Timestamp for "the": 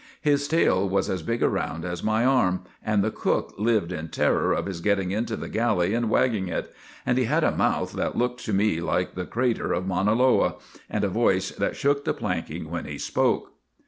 3.03-3.11, 5.35-5.47, 9.13-9.25, 12.03-12.15